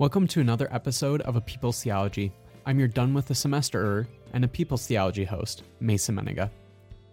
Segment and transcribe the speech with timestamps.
[0.00, 2.32] Welcome to another episode of A People's Theology.
[2.64, 6.48] I'm your done with the semester and a People's Theology host, Mason Mennenga.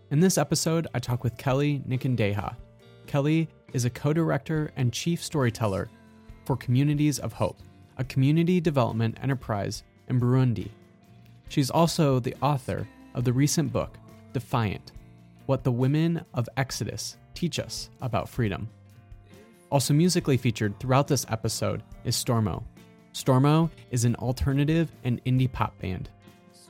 [0.10, 2.56] In this episode, I talk with Kelley Nikondeha.
[3.06, 5.90] Kelley is a co director and chief storyteller
[6.46, 7.58] for Communities of Hope,
[7.98, 10.70] a community development enterprise in Burundi.
[11.50, 13.98] She's also the author of the recent book,
[14.32, 14.94] Defiant
[15.46, 18.70] What the Women of Exodus Teach Us About Freedom.
[19.70, 22.64] Also, musically featured throughout this episode is Stormo.
[23.18, 26.12] Stormo is an alternative and indie pop band.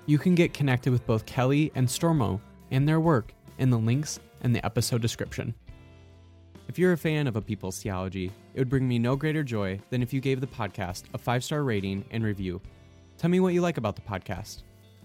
[0.06, 2.39] You can get connected with both Kelley and Stormo
[2.72, 5.54] and their work in the links in the episode description.
[6.70, 9.81] If you're a fan of A People's Theology, it would bring me no greater joy
[9.89, 12.61] than if you gave the podcast a five star rating and review.
[13.17, 14.64] Tell me what you like about the podcast.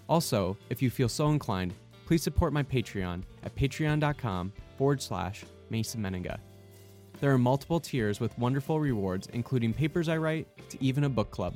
[0.08, 1.74] Also, if you feel so inclined,
[2.06, 6.38] please support my Patreon at patreon.com forward slash Mason Mennenga.
[7.22, 11.30] There are multiple tiers with wonderful rewards, including papers I write to even a book
[11.30, 11.54] club.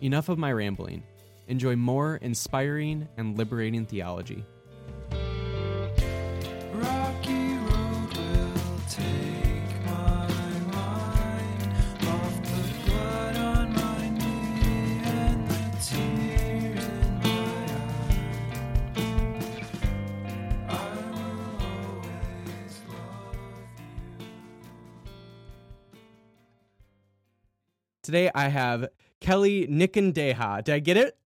[0.00, 1.04] Enough of my rambling.
[1.46, 4.44] Enjoy more inspiring and liberating theology.
[28.14, 28.86] Today I have
[29.20, 30.62] Kelley Nikondeha.
[30.62, 31.18] Did I get it?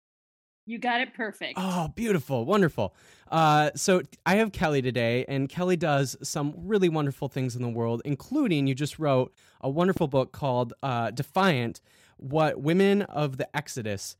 [0.64, 1.58] You got it perfect.
[1.58, 2.94] Oh, beautiful, wonderful.
[3.30, 7.68] Uh, so I have Kelley today, and Kelley does some really wonderful things in the
[7.68, 11.82] world, including you just wrote a wonderful book called uh, Defiant
[12.16, 14.16] What Women of the Exodus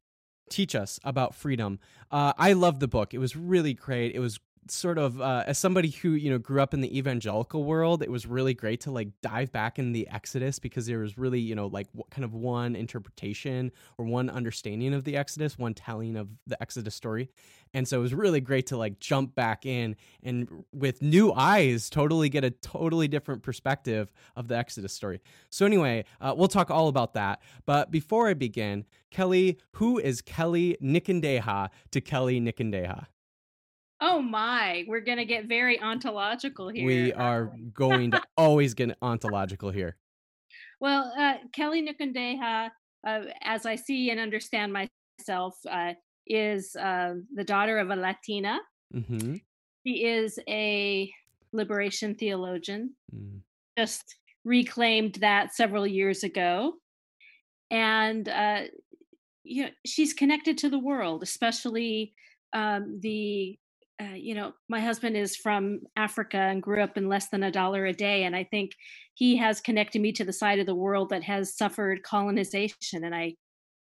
[0.51, 1.79] Teach Us About Freedom.
[2.11, 3.15] Uh, I love the book.
[3.15, 4.15] It was really great.
[4.15, 4.41] It was
[4.71, 8.11] sort of uh, as somebody who you know grew up in the evangelical world it
[8.11, 11.55] was really great to like dive back in the exodus because there was really you
[11.55, 16.17] know like w- kind of one interpretation or one understanding of the exodus one telling
[16.17, 17.31] of the exodus story.
[17.75, 21.91] And so it was really great to like jump back in and with new eyes
[21.91, 25.21] totally get a totally different perspective of the exodus story.
[25.51, 27.41] So anyway uh, we'll talk all about that.
[27.67, 33.07] But before i begin kelley who is kelley nikondeha to kelley nikondeha
[34.01, 36.87] Oh my, we're gonna get very ontological here.
[36.87, 39.97] we are going to always get ontological here
[40.81, 42.71] Well, uh, Kelley Nikondeha,
[43.07, 45.95] uh, as I see and understand myself, uh,
[46.27, 48.61] is uh, the daughter of a Latina.
[48.93, 49.37] hmm
[49.85, 51.13] She is a
[51.53, 52.95] liberation theologian.
[53.15, 53.41] Mm.
[53.77, 56.75] Just reclaimed that several years ago,
[57.71, 58.63] and uh,
[59.43, 62.15] you know she's connected to the world, especially
[62.53, 63.59] um, the.
[64.01, 67.51] Uh, you know, my husband is from Africa and grew up in less than a
[67.51, 68.71] dollar a day, and I think
[69.15, 73.13] he has connected me to the side of the world that has suffered colonization, and
[73.13, 73.35] I,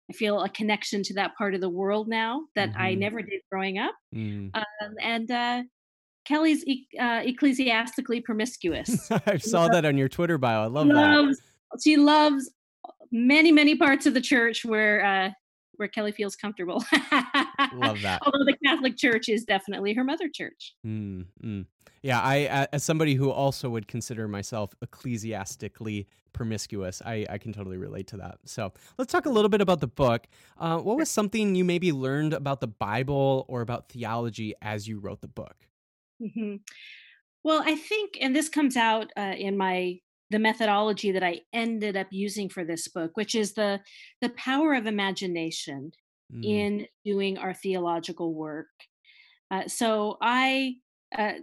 [0.09, 2.99] I feel a connection to that part of the world now that I Mhm.
[2.99, 3.95] never did growing up.
[4.13, 4.51] Mm.
[4.55, 5.63] Um, and uh,
[6.25, 9.09] Kelley's e- uh, ecclesiastically promiscuous.
[9.25, 10.61] I saw that on your Twitter bio.
[10.63, 11.35] I love that.
[11.83, 12.51] she loves
[13.11, 15.29] many many parts of the church where uh,
[15.77, 16.83] where Kelley feels comfortable.
[17.73, 18.21] Love that.
[18.25, 20.75] Although the Catholic Church is definitely her mother church.
[20.85, 21.65] Mm, mm.
[22.01, 27.77] Yeah, I as somebody who also would consider myself ecclesiastically promiscuous, I, I can totally
[27.77, 28.39] relate to that.
[28.45, 30.27] So let's talk a little bit about the book.
[30.57, 34.99] Uh, what was something you maybe learned about the Bible or about theology as you
[34.99, 35.55] wrote the book?
[36.19, 36.55] hmm
[37.43, 39.99] Well, I think, and this comes out uh, in my
[40.29, 43.81] the methodology that I ended up using for this book, which is the
[44.21, 45.91] the power of imagination
[46.31, 48.67] Mm, in doing our theological work.
[49.51, 50.75] Uh, so I.
[51.15, 51.33] Uh,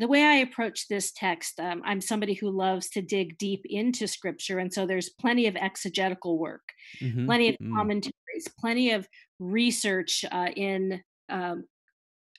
[0.00, 4.08] the way I approach this text, um, I'm somebody who loves to dig deep into
[4.08, 4.58] scripture.
[4.58, 9.06] And so there's plenty of exegetical work, mhm, plenty of mm, commentaries, plenty of
[9.38, 11.66] research uh, in um,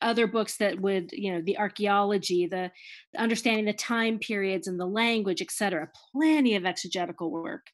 [0.04, 2.70] other books that would you know the archaeology the,
[3.14, 7.68] the understanding the time periods and the language etc plenty of exegetical work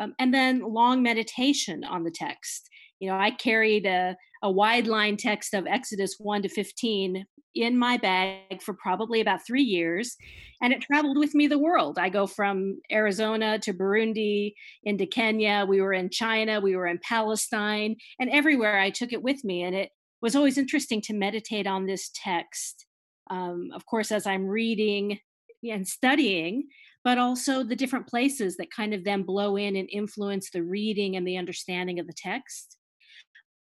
[0.00, 2.68] um, and then long meditation on the text
[3.04, 7.24] you know i carried a, a wide line text of exodus 1 to 15
[7.54, 10.16] in my bag for probably about three years
[10.60, 14.52] and it traveled with me the world i go from arizona to burundi
[14.82, 19.22] into kenya we were in china we were in palestine and everywhere i took it
[19.22, 19.90] with me and it
[20.24, 22.86] was always interesting to meditate on this text.
[23.30, 25.18] Um, of course, as I'm reading
[25.62, 26.68] and studying,
[27.04, 31.14] but also the different places that kind of then blow in and influence the reading
[31.14, 32.78] and the understanding of the text.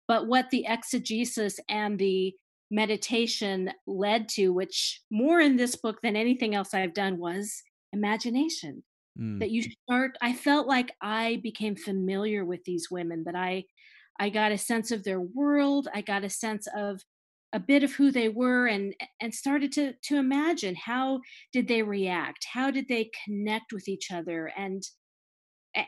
[0.07, 2.33] But what the exegesis and the
[2.69, 7.62] meditation led to, which more in this book than anything else I've done, was
[7.94, 8.83] imagination.
[9.19, 9.39] Mm.
[9.39, 13.65] that you start i felt like i became familiar with these women that i
[14.21, 17.01] i got a sense of their world i got a sense of
[17.54, 21.19] a bit of who they were and and started to to imagine how
[21.51, 24.83] did they react how did they connect with each other and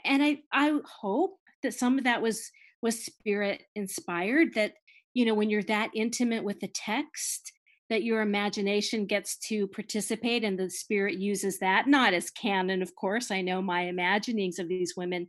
[0.03, 2.51] and i i hope that some of that was
[2.83, 4.73] was spirit inspired that
[5.15, 7.51] you know when you're that intimate with the text
[7.89, 12.95] that your imagination gets to participate and the spirit uses that not as canon of
[12.95, 15.27] course i know my imaginings of these women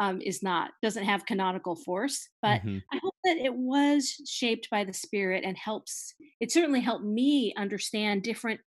[0.00, 2.82] um, is not doesn't have canonical force but Mhm.
[2.92, 7.52] i hope that it was shaped by the spirit and helps it certainly helped me
[7.56, 8.60] understand different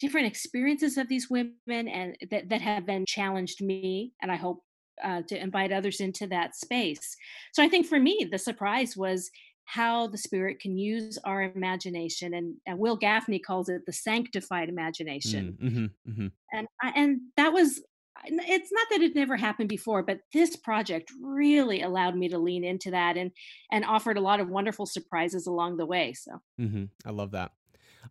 [0.00, 1.54] different experiences of these women
[1.88, 4.62] and that, that have then challenged me and i hope
[5.02, 7.16] uh, to invite others into that space
[7.52, 9.30] so i think for me the surprise was
[9.64, 14.68] how the spirit can use our imagination and, and Wil Gafney calls it the sanctified
[14.68, 16.32] imagination Mm, mhm, mhm.
[16.52, 17.80] and I, and that was
[18.24, 22.64] it's not that it never happened before but this project really allowed me to lean
[22.64, 23.30] into that and
[23.70, 26.84] and offered a lot of wonderful surprises along the way so mm-hmm.
[27.06, 27.52] I love that.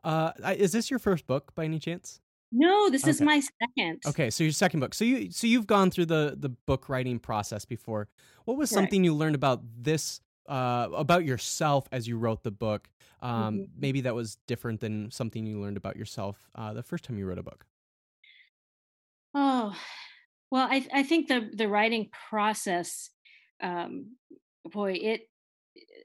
[0.03, 2.21] Uh, I- is this your first book by any chance?
[2.51, 4.95] No this is my second Okay, so your second book.
[4.95, 8.09] So you so you've gone through the the book writing process before.
[8.45, 12.89] What was something you learned about this uh about yourself as you wrote the book?
[13.21, 13.71] Um Mhm.
[13.75, 17.27] maybe that was different than something you learned about yourself uh the first time you
[17.27, 17.65] wrote a book.
[19.33, 19.75] Oh,
[20.51, 23.09] well, I I think the the writing process,
[23.61, 24.17] um,
[24.65, 25.29] boy, it.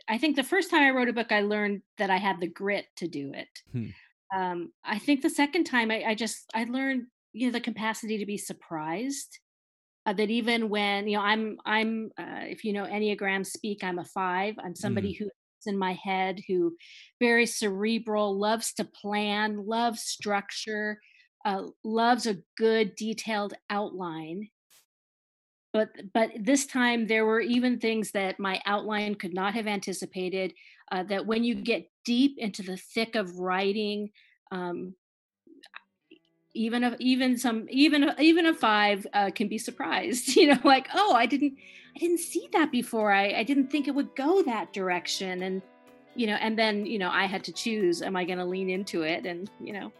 [0.08, 2.48] I think the first time I wrote a book, I learned that I had the
[2.48, 3.48] grit to do it.
[3.72, 3.90] Hmm.
[4.34, 8.18] Um, I think the second time, I, I just I learned you know the capacity
[8.18, 9.38] to be surprised.
[10.04, 13.98] Uh, that even when you know I'm I'm uh, if you know Enneagram speak, I'm
[13.98, 14.54] a five.
[14.62, 16.76] I'm somebody who is in my head, who
[17.20, 21.00] very cerebral, loves to plan, loves structure
[21.46, 24.48] uh, loves a good detailed outline
[25.76, 30.54] but but this time there were even things that my outline could not have anticipated
[30.92, 34.10] uh, that when you get deep into the thick of writing
[34.52, 34.94] um,
[36.54, 40.58] even a, even some even a, even a five uh, can be surprised you know
[40.64, 41.54] like oh i didn't
[41.96, 43.10] i didn't see that before.
[43.10, 45.42] I i didn't think it would go that direction.
[45.42, 45.62] And
[46.14, 48.70] you know and then you know i had to choose am i going to lean
[48.70, 49.26] into it?
[49.26, 49.92] And you know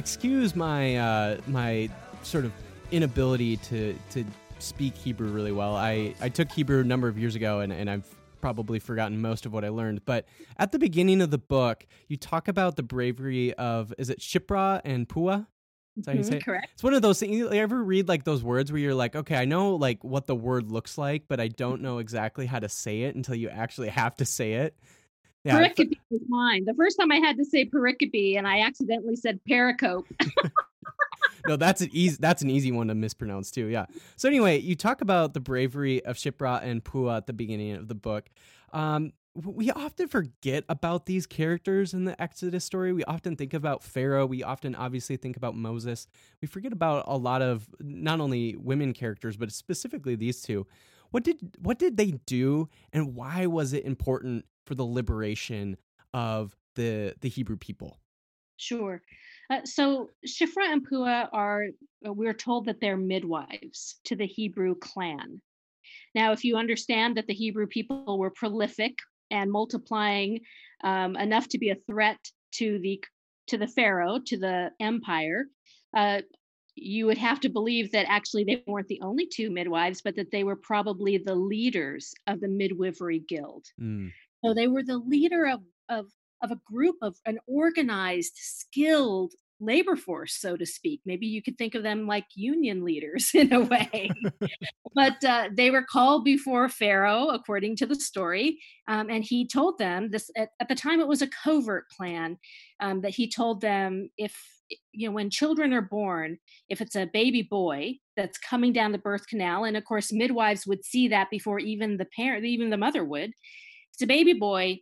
[0.00, 1.90] Excuse my uh my
[2.22, 2.52] sort of
[2.90, 4.24] inability to to
[4.58, 5.76] speak Hebrew really well.
[5.76, 8.06] I I took Hebrew a number of years ago and and I've
[8.40, 10.06] probably forgotten most of what I learned.
[10.06, 10.24] But
[10.56, 14.80] at the beginning of the book, you talk about the bravery of is it Shiphrah
[14.86, 15.46] and Puah?
[15.98, 16.44] Is that how you Mhm, say it?
[16.46, 17.36] correct It's one of those things.
[17.36, 20.34] You ever read like those words where you're like, okay, I know like what the
[20.34, 23.90] word looks like, but I don't know exactly how to say it until you actually
[23.90, 24.74] have to say it.
[25.44, 26.64] Yeah, pericope was mine.
[26.66, 30.04] The first time I had to say pericope, and I accidentally said pericope.
[31.46, 33.66] no, that's an easy that's an easy one to mispronounce too.
[33.66, 33.86] Yeah.
[34.16, 37.88] So anyway, you talk about the bravery of Shiphrah and Puah at the beginning of
[37.88, 38.28] the book.
[38.72, 42.92] Um, we often forget about these characters in the Exodus story.
[42.92, 44.26] We often think about Pharaoh.
[44.26, 46.08] We often obviously think about Moses.
[46.42, 50.66] We forget about a lot of not only women characters, but specifically these two.
[51.10, 55.76] What did what did they do, and why was it important for the liberation
[56.14, 58.00] of the the Hebrew people?
[58.56, 59.02] Sure.
[59.50, 61.66] Uh, so Shiphrah and Puah are,
[62.06, 65.40] uh, we're told that they're midwives to the Hebrew clan.
[66.14, 68.94] Now, if you understand that the Hebrew people were prolific
[69.30, 70.40] and multiplying
[70.84, 72.18] um, enough to be a threat
[72.52, 73.02] to the
[73.48, 75.46] to the pharaoh, to the empire,
[75.96, 76.20] uh,
[76.76, 80.30] you would have to believe that actually they weren't the only two midwives, but that
[80.30, 83.66] they were probably the leaders of the midwifery guild.
[83.80, 84.12] Mm,
[84.44, 86.06] So they were the leader of of
[86.42, 91.02] of a group of an organized, skilled labor force, so to speak.
[91.04, 94.10] Maybe you could think of them like union leaders in a way.
[94.94, 99.78] but uh, they were called before Pharaoh, according to the story, um, and he told
[99.78, 100.30] them this.
[100.36, 102.38] At, at the time, it was a covert plan
[102.80, 104.34] um, that he told them if
[104.92, 108.98] you know when children are born if it's a baby boy that's coming down the
[108.98, 112.76] birth canal and of course midwives would see that before even the parent even the
[112.76, 113.32] mother would
[114.00, 114.78] it's a baby boy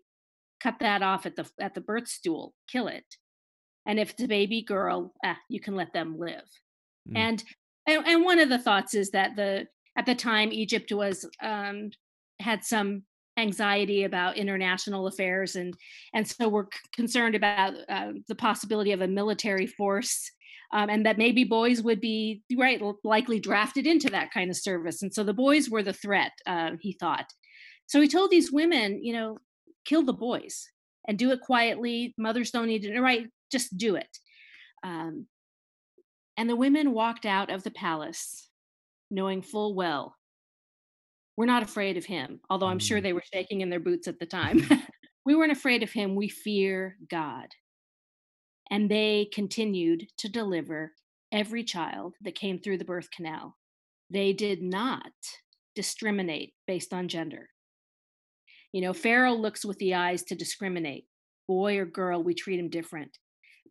[0.63, 3.05] cut that off at the at the birth stool kill it.
[3.85, 6.49] And if it's a baby girl ah, you can let them live.
[7.09, 7.17] Mm.
[7.17, 7.45] and,
[7.89, 11.91] and and one of the thoughts is that the at the time Egypt was um,
[12.39, 13.03] had some
[13.37, 15.75] anxiety about international affairs and
[16.15, 20.31] and so we're c- concerned about uh, the possibility of a military force
[20.73, 25.03] um, and that maybe boys would be right likely drafted into that kind of service.
[25.03, 27.27] And so the boys were the threat uh, he thought
[27.89, 29.37] so he told these women you know
[29.85, 30.69] kill the boys
[31.09, 34.19] and do it quietly mothers don't need to right just do it
[34.85, 35.27] um,
[36.37, 38.49] and the women walked out of the palace
[39.11, 40.15] knowing full well
[41.39, 43.03] we're not afraid of him, although I'm sure Mm.
[43.05, 44.61] they were shaking in their boots at the time.
[45.25, 46.17] we weren't afraid of him.
[46.17, 47.47] We fear God.
[48.73, 50.95] And they continued to deliver
[51.31, 53.57] every child that came through the birth canal.
[54.11, 55.13] They did not
[55.77, 57.51] discriminate based on gender.
[58.73, 61.07] You know, Pharaoh looks with the eyes to discriminate.
[61.47, 63.17] Boy or girl, we treat him different.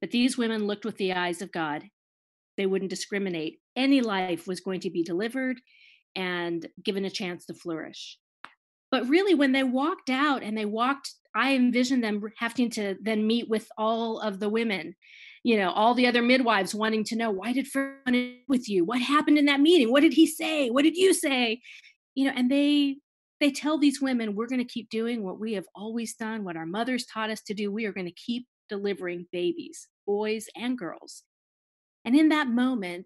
[0.01, 1.83] But these women looked with the eyes of God.
[2.57, 3.59] They wouldn't discriminate.
[3.75, 5.59] Any life was going to be delivered
[6.15, 8.17] and given a chance to flourish.
[8.89, 13.27] But really, when they walked out and they walked, I envisioned them having to then
[13.27, 14.95] meet with all of the women,
[15.43, 17.99] you know, all the other midwives wanting to know why did Pharaoh
[18.47, 18.85] with you?
[18.85, 19.91] What happened in that meeting?
[19.91, 20.69] What did he say?
[20.69, 21.61] What did you say?
[22.15, 22.97] You know, and they
[23.39, 26.57] they tell these women, we're going to keep doing what we have always done, what
[26.57, 27.71] our mothers taught us to do.
[27.71, 31.23] We are going to keep delivering babies, boys and girls.
[32.03, 33.05] And in that moment,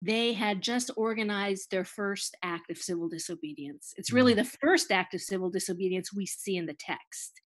[0.00, 3.92] they had just organized their first act of civil disobedience.
[3.96, 7.40] It's really the first act of civil disobedience we see in the text.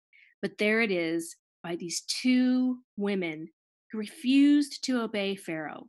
[0.40, 3.48] But there it is by these two women
[3.92, 5.88] who refused to obey Pharaoh.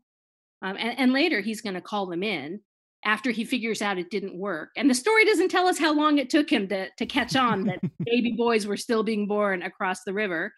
[0.62, 2.59] Um, and, and later he's going to call them in
[3.06, 4.70] after he figures out it didn't work.
[4.75, 7.63] And the story doesn't tell us how long it took him to, to catch on
[7.65, 10.53] that baby boys were still being born across the river.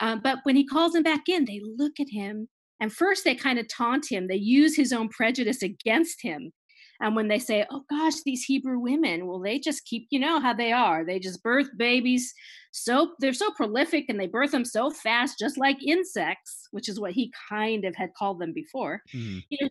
[0.00, 2.48] Um, but when he calls them back in, they look at him
[2.80, 4.28] and first they kind of taunt him.
[4.28, 6.52] They use his own prejudice against him.
[7.00, 10.40] And when they say, oh gosh, these Hebrew women, well, they just keep, you know
[10.40, 11.04] how they are.
[11.06, 12.34] They just birth babies
[12.72, 17.00] so they're so prolific and they birth them so fast, just like insects, which is
[17.00, 19.02] what he kind of had called them before.
[19.14, 19.42] Mhm.
[19.48, 19.68] You know,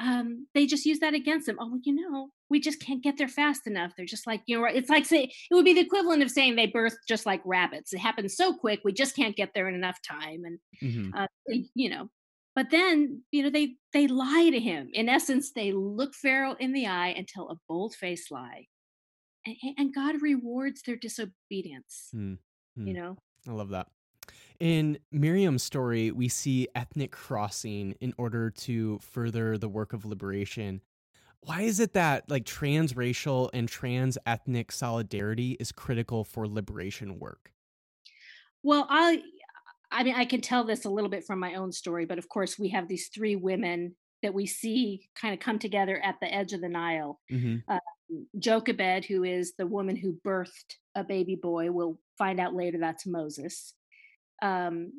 [0.00, 1.56] um, they just use that against them.
[1.60, 3.92] Oh, well, you know, we just can't get there fast enough.
[3.96, 6.56] They're just like, you know, it's like say it would be the equivalent of saying
[6.56, 7.92] they birth just like rabbits.
[7.92, 10.42] It happens so quick, we just can't get there in enough time.
[10.44, 11.10] And Mhm.
[11.16, 11.26] uh,
[11.74, 12.08] you know
[12.56, 16.72] but then you know they they lie to him in essence they look pharaoh in
[16.72, 18.66] the eye and tell a bold-faced lie
[19.46, 22.38] and, and god rewards their disobedience Mm.
[22.76, 22.96] you Mm.
[22.96, 23.16] know
[23.46, 23.88] I love that.
[24.58, 30.82] In Miriam's story, we see ethnic crossing in order to further the work of liberation.
[31.40, 37.50] Why is it that like transracial and trans ethnic solidarity is critical for liberation work?
[38.62, 39.22] well i
[39.90, 42.28] i mean i can tell this a little bit from my own story but of
[42.28, 46.32] course we have these three women that we see kind of come together at the
[46.32, 47.56] edge of the nile hmm
[48.40, 53.06] jochebed who is the woman who birthed a baby boy we'll find out later that's
[53.06, 53.72] moses
[54.42, 54.92] um,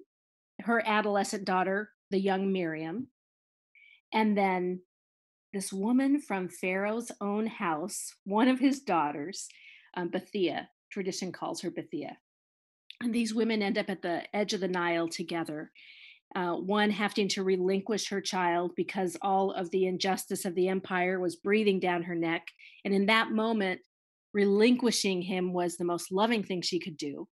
[0.61, 3.07] her adolescent daughter the young miriam
[4.13, 4.81] and then
[5.53, 9.47] this woman from pharaoh's own house one of his daughters
[9.95, 12.17] um, bethia tradition calls her bethia
[13.01, 15.71] and these women end up at the edge of the nile together
[16.35, 21.19] uh, one having to relinquish her child because all of the injustice of the empire
[21.19, 22.43] was breathing down her neck.
[22.85, 23.81] And in that moment,
[24.33, 27.27] relinquishing him was the most loving thing she could do,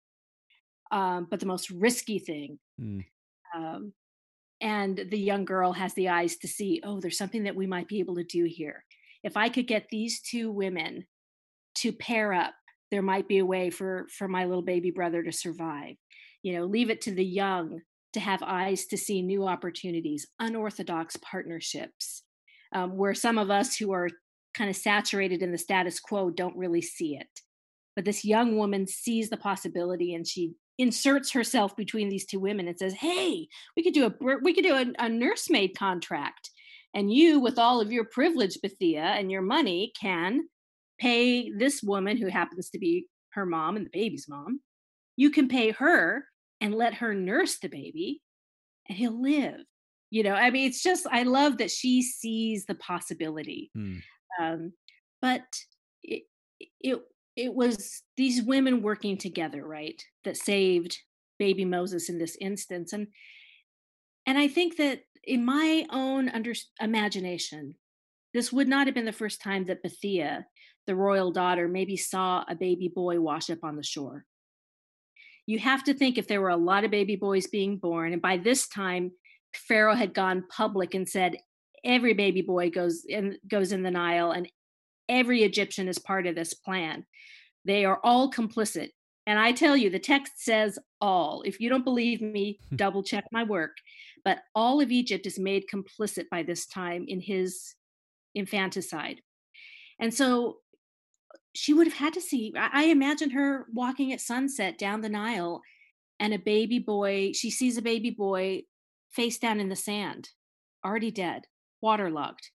[0.91, 2.59] um, but the most risky thing.
[2.79, 3.05] Mm.
[3.55, 3.93] Um,
[4.61, 7.87] and the young girl has the eyes to see, oh, there's something that we might
[7.87, 8.83] be able to do here.
[9.23, 11.05] If I could get these two women
[11.75, 12.53] to pair up,
[12.89, 15.95] there might be a way for for my little baby brother to survive.
[16.41, 17.81] You know, leave it to the young
[18.13, 22.23] to have eyes to see new opportunities, unorthodox partnerships,
[22.73, 24.09] um, where some of us who are
[24.53, 27.41] kind of saturated in the status quo don't really see it.
[27.95, 32.67] But this young woman sees the possibility and she inserts herself between these two women
[32.67, 36.51] and says, "Hey, we could do a we could do a, a nursemaid contract,
[36.93, 40.47] and you, with all of your privilege, Bethia, and your money, can
[40.99, 44.61] pay this woman who happens to be her mom and the baby's mom.
[45.15, 46.25] You can pay her
[46.61, 48.21] and let her nurse the baby
[48.89, 49.61] and he'll live
[50.09, 54.01] you know i mean it's just i love that she sees the possibility Mm.
[54.41, 54.73] um,
[55.21, 55.43] but
[56.03, 56.23] it,
[56.79, 56.99] it
[57.37, 60.97] it was these women working together right that saved
[61.39, 63.07] baby moses in this instance and
[64.25, 67.75] and i think that in my own under imagination
[68.33, 70.43] this would not have been the first time that bethia
[70.87, 74.25] the royal daughter maybe saw a baby boy wash up on the shore.
[75.45, 78.21] You have to think if there were a lot of baby boys being born and
[78.21, 79.11] by this time
[79.53, 81.37] pharaoh had gone public and said
[81.85, 84.49] every baby boy goes in goes in the nile and
[85.09, 87.05] every Egyptian is part of this plan.
[87.65, 88.89] They are all complicit.
[89.25, 91.41] And I tell you, the text says all.
[91.45, 92.75] If you don't believe me, hmm.
[92.77, 93.75] double check my work.
[94.23, 97.75] But all of Egypt is made complicit by this time in his
[98.35, 99.21] infanticide.
[99.99, 100.57] And so
[101.53, 105.09] she would have had to see, I, I imagine her walking at sunset down the
[105.09, 105.61] Nile
[106.19, 108.63] and a baby boy, she sees a baby boy
[109.11, 110.29] face down in the sand,
[110.85, 111.43] already dead,
[111.81, 112.49] waterlogged.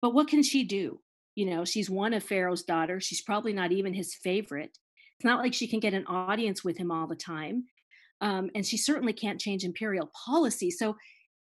[0.00, 1.00] But what can she do?
[1.34, 3.04] You know, she's one of Pharaoh's daughters.
[3.04, 4.78] She's probably not even his favorite.
[5.18, 7.64] It's not like she can get an audience with him all the time.
[8.20, 10.70] Um, and she certainly can't change imperial policy.
[10.70, 10.96] So,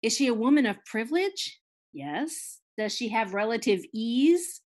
[0.01, 1.59] is she a woman of privilege?
[1.93, 2.59] Yes.
[2.77, 4.61] Does she have relative ease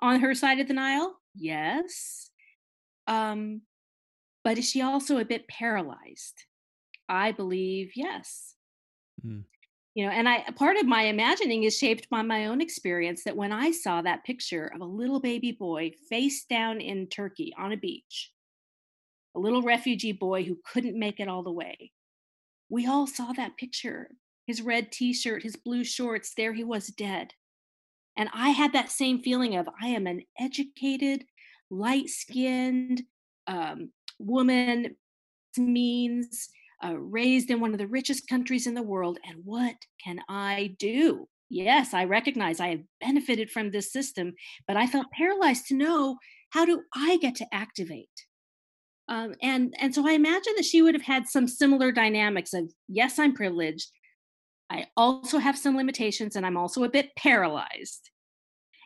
[0.00, 1.16] on her side of the Nile?
[1.34, 2.30] Yes.
[3.06, 3.62] Um,
[4.44, 6.44] but is she also a bit paralyzed?
[7.08, 8.54] I believe yes.
[9.26, 9.44] Mm.
[9.94, 13.36] You know, and I part of my imagining is shaped by my own experience that
[13.36, 17.72] when I saw that picture of a little baby boy face down in Turkey on
[17.72, 18.30] a beach,
[19.34, 21.90] a little refugee boy who couldn't make it all the way.
[22.68, 24.10] We all saw that picture.
[24.46, 27.32] His red t-shirt, his blue shorts, there he was dead.
[28.16, 31.24] And I had that same feeling of I am an educated,
[31.70, 33.02] light-skinned
[33.46, 34.96] um, woman
[35.56, 36.50] means
[36.84, 40.74] uh, raised in one of the richest countries in the world and what can i
[40.78, 41.28] do?
[41.48, 44.34] Yes i recognize i have benefited from this system
[44.68, 46.16] but i felt paralyzed to know
[46.50, 48.08] how do i get to activate?
[49.08, 52.72] Um, and and so i imagine that she would have had some similar dynamics of
[52.88, 53.90] yes i'm privileged.
[54.72, 58.10] I also have some limitations and i'm also a bit paralyzed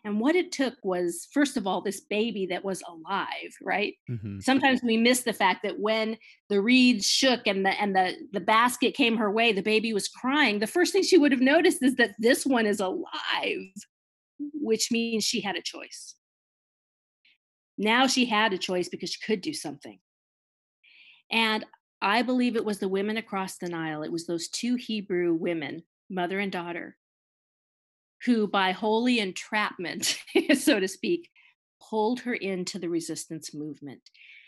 [0.05, 3.95] and what it took was, first of all, this baby that was alive, right?
[4.11, 4.43] Mhm.
[4.43, 6.19] Sometimes we miss the fact that when
[6.51, 10.09] the reeds shook and the and the the basket came her way, the baby was
[10.09, 10.59] crying.
[10.59, 13.73] The first thing she would have noticed is that this one is alive,
[14.39, 16.15] which means she had a choice.
[17.79, 19.99] Now she had a choice because she could do something.
[21.31, 21.65] And
[22.03, 24.03] I believe it was the women across the Nile.
[24.03, 26.99] It was those two Hebrew women, mother and daughter,
[28.25, 30.19] who, by holy entrapment,
[30.55, 31.31] so to speak,
[31.91, 34.01] pulled her into the resistance movement.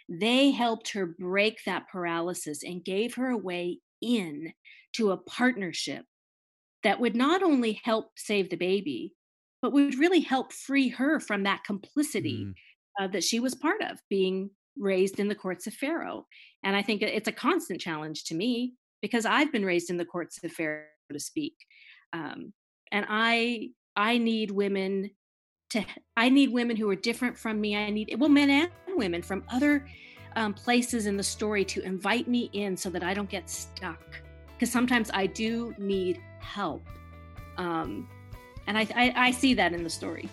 [0.08, 4.52] They helped her break that paralysis and gave her a way in
[4.94, 6.04] to a partnership
[6.84, 9.14] that would not only help save the baby,
[9.60, 12.54] but would really help free her from that complicity Mm.
[13.00, 16.26] uh, that she was part of, being raised in the courts of Pharaoh.
[16.62, 20.04] And I think it's a constant challenge to me because I've been raised in the
[20.04, 21.54] courts of Pharaoh, so to speak.
[22.12, 22.52] Um,
[22.92, 25.10] and I I need women
[25.70, 25.84] to
[26.16, 27.76] I need women who are different from me.
[27.76, 29.86] I need well men and women from other
[30.36, 34.00] um, places in the story to invite me in so that I don't get stuck.
[34.54, 36.86] Because sometimes I do need help,
[37.58, 38.08] um,
[38.66, 40.30] and I, I I see that in the story.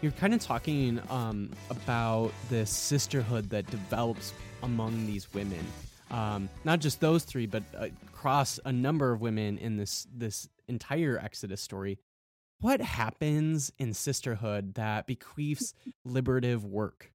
[0.00, 5.64] You're kind of talking um, about this sisterhood that develops among these women.
[6.10, 10.48] Um, not just those three, but uh, across a number of women in this this
[10.68, 11.98] entire Exodus story.
[12.60, 17.12] What happens in sisterhood that bequeaths liberative work?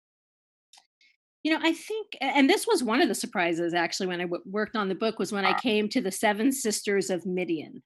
[1.44, 4.44] You know, I think, and this was one of the surprises actually when I w-
[4.46, 7.84] worked on the book was when I came to the seven sisters of Midian,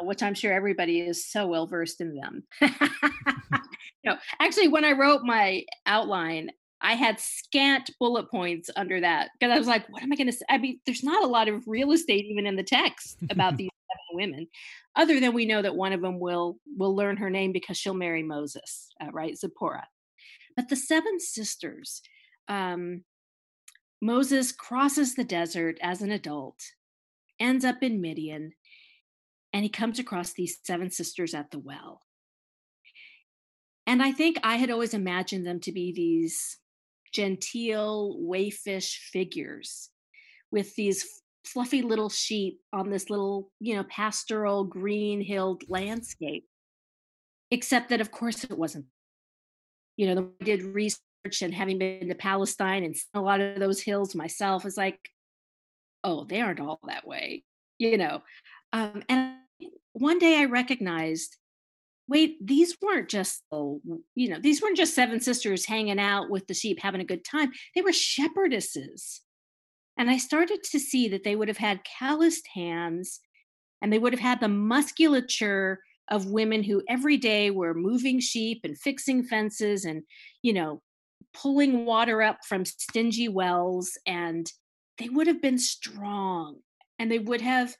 [0.00, 2.44] uh, which I'm sure everybody is so well versed in them.
[4.04, 9.54] no, actually, when I wrote my outline, I had scant bullet points under that because
[9.54, 10.44] I was like, what am I going to say?
[10.48, 13.68] I mean, there's not a lot of real estate even in the text about these
[13.90, 14.48] seven women,
[14.96, 17.94] other than we know that one of them will will learn her name because she'll
[17.94, 19.36] marry Moses, uh, right?
[19.36, 19.86] Zipporah.
[20.56, 22.02] But the seven sisters,
[22.50, 23.04] um,
[24.02, 26.60] Moses crosses the desert as an adult,
[27.38, 28.52] ends up in Midian,
[29.52, 32.02] and he comes across these seven sisters at the well.
[33.86, 36.58] And I think I had always imagined them to be these
[37.12, 39.88] genteel, wayfish figures
[40.50, 41.06] with these
[41.44, 46.46] fluffy little sheep on this little, you know, pastoral green hilled landscape.
[47.50, 48.86] Except that, of course, it wasn't.
[49.96, 53.80] You know, I did research and having been to Palestine and a lot of those
[53.80, 54.98] hills myself, is like,
[56.04, 57.44] oh, they aren't all that way,
[57.78, 58.22] you know.
[58.72, 59.34] Um, and
[59.92, 61.36] one day I recognized
[62.10, 66.54] wait, these weren't just, you know, these weren't just seven sisters hanging out with the
[66.54, 67.52] sheep, having a good time.
[67.74, 69.20] They were shepherdesses.
[69.96, 73.20] And I started to see that they would have had calloused hands
[73.80, 75.78] and they would have had the musculature
[76.10, 80.02] of women who every day were moving sheep and fixing fences and,
[80.42, 80.82] you know,
[81.34, 83.96] pulling water up from stingy wells.
[84.06, 84.50] And
[84.98, 86.58] they would have been strong
[86.98, 87.74] and they would have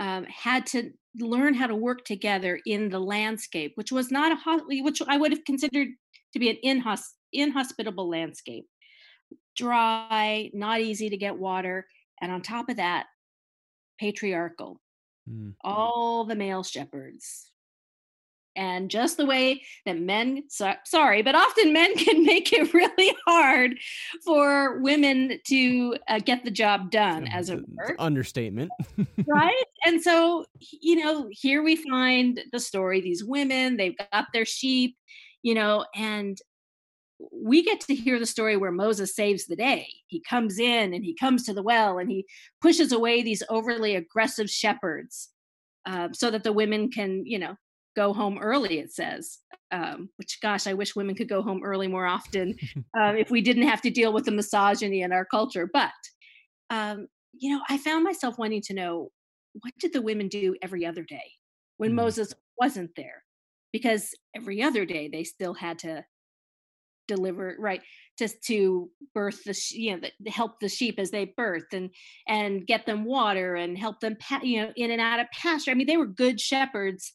[0.00, 4.82] um, had to learn how to work together in the landscape, which was not a
[4.82, 5.88] which I would have considered
[6.32, 8.66] to be an inhos- inhospitable landscape,
[9.56, 11.86] dry, not easy to get water,
[12.20, 13.06] and on top of that,
[14.00, 14.80] patriarchal.
[15.30, 15.54] Mm.
[15.62, 17.51] All the male shepherds.
[18.54, 23.14] And just the way that men, so, sorry, but often men can make it really
[23.26, 23.78] hard
[24.24, 28.70] for women to uh, get the job done, as it were Understatement.
[29.26, 29.64] right?
[29.84, 30.44] And so
[30.80, 34.96] you know here we find the story these women they've got their sheep
[35.42, 36.38] you know and
[37.30, 39.86] we get to hear the story where moses saves the day.
[40.08, 42.26] He comes in and he comes to the well and he
[42.60, 45.28] pushes away these overly aggressive shepherds
[45.86, 47.54] um, so that the women can you know
[47.96, 49.38] go home early it says
[49.72, 52.54] um, which gosh i wish women could go home early more often
[52.98, 55.90] uh, if we didn't have to deal with the misogyny in our culture but
[56.70, 59.08] um, you know i found myself wanting to know
[59.60, 61.32] what did the women do every other day
[61.78, 61.96] when Mm.
[61.96, 63.24] Moses wasn't there?
[63.72, 66.04] Because every other day they still had to
[67.08, 67.82] deliver right
[68.18, 71.90] just to birth the you know the, help the sheep as they birth and
[72.28, 75.72] and get them water and help them pa- you know in and out of pasture.
[75.72, 77.14] I mean they were good shepherds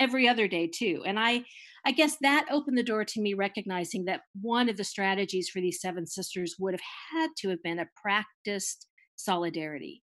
[0.00, 1.02] every other day too.
[1.06, 1.44] And I
[1.86, 5.60] I guess that opened the door to me recognizing that one of the strategies for
[5.60, 6.80] these seven sisters would have
[7.12, 10.02] had to have been a practiced solidarity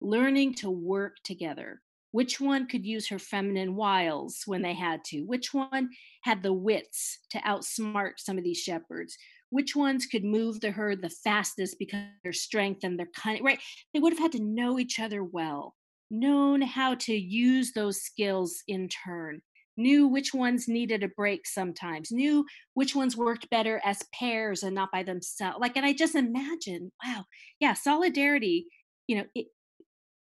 [0.00, 1.80] learning to work together.
[2.12, 5.22] Which one could use her feminine wiles when they had to?
[5.22, 5.90] Which one
[6.22, 9.16] had the wits to outsmart some of these shepherds?
[9.50, 13.44] Which ones could move the herd the fastest because their strength and their cunning?
[13.44, 13.60] Right?
[13.92, 15.74] They would have had to know each other well,
[16.10, 19.40] known how to use those skills in turn,
[19.76, 24.74] knew which ones needed a break sometimes, knew which ones worked better as pairs and
[24.74, 25.58] not by themselves.
[25.60, 27.24] Like, and I just imagine, wow,
[27.60, 28.66] yeah, solidarity,
[29.06, 29.46] you know, it,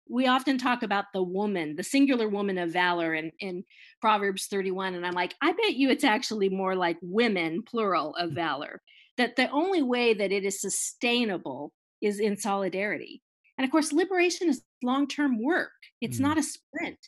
[0.08, 3.64] we often talk about the woman, the singular woman of valor in, in
[4.00, 4.94] Proverbs 31.
[4.94, 8.34] And I'm like, I bet you it's actually more like women, plural, of mm.
[8.34, 8.82] valor.
[9.16, 13.22] That the only way that it is sustainable is in solidarity.
[13.58, 16.22] And of course, liberation is long term work, it's Mm.
[16.22, 16.98] not a sprint.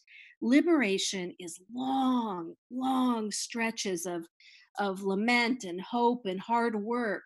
[0.42, 4.26] Liberation is long, long stretches of,
[4.78, 7.22] of lament and hope and hard work.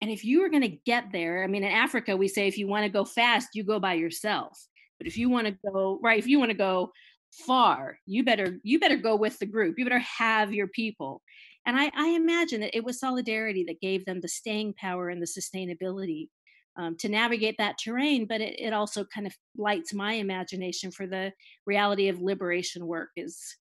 [0.00, 2.56] And if you are going to get there, I mean, in Africa, we say if
[2.56, 4.58] you want to go fast, you go by yourself.
[4.98, 6.92] But if you want to go right, if you want to go
[7.46, 9.78] far, you better you better go with the group.
[9.78, 11.22] You better have your people.
[11.66, 15.20] And I, I imagine that it was solidarity that gave them the staying power and
[15.20, 16.28] the sustainability
[16.78, 18.24] um, to navigate that terrain.
[18.26, 21.32] But it, it also kind of lights my imagination for the
[21.66, 23.10] reality of liberation work.
[23.16, 23.56] Is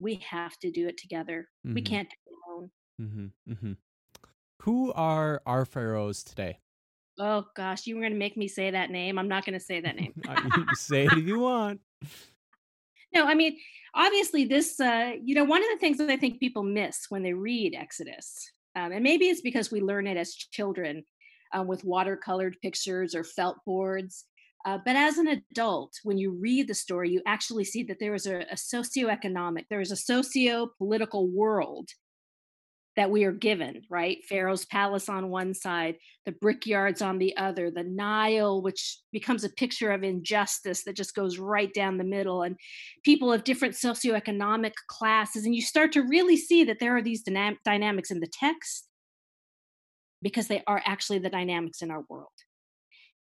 [0.00, 1.48] we have to do it together.
[1.64, 1.86] We Mhm.
[1.86, 2.70] can't do it alone.
[3.00, 3.52] mm-hmm.
[3.52, 3.72] Mm-hmm.
[4.62, 6.58] Who are our pharaohs today?
[7.18, 9.18] Oh gosh, you were going to make me say that name.
[9.18, 10.14] I'm not going to say that name.
[10.74, 11.80] Say it if you want.
[13.14, 13.58] No, I mean,
[13.94, 17.22] obviously, this, uh, you know, one of the things that I think people miss when
[17.22, 21.04] they read Exodus, um, and maybe it's because we learn it as children
[21.52, 24.24] um, with watercolored pictures or felt boards.
[24.64, 28.14] Uh, but as an adult, when you read the story, you actually see that there
[28.14, 31.88] is a, a socioeconomic, there is a socio political world
[32.94, 34.18] that we are given, right?
[34.28, 39.48] Pharaoh's palace on one side, the brickyards on the other, the Nile, which becomes a
[39.48, 42.56] picture of injustice that just goes right down the middle, and
[43.02, 45.46] people of different socioeconomic classes.
[45.46, 48.88] And you start to really see that there are these dynam- dynamics in the text
[50.22, 52.28] because they are actually the dynamics in our world.